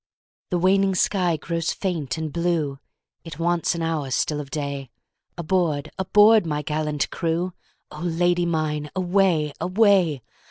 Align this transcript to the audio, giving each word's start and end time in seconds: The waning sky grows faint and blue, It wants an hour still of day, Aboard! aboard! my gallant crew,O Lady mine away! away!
The 0.49 0.57
waning 0.57 0.95
sky 0.95 1.37
grows 1.37 1.71
faint 1.73 2.17
and 2.17 2.33
blue, 2.33 2.79
It 3.23 3.37
wants 3.37 3.75
an 3.75 3.83
hour 3.83 4.09
still 4.09 4.41
of 4.41 4.49
day, 4.49 4.89
Aboard! 5.37 5.91
aboard! 5.99 6.43
my 6.43 6.63
gallant 6.63 7.07
crew,O 7.11 7.99
Lady 8.01 8.47
mine 8.47 8.89
away! 8.95 9.53
away! 9.61 10.23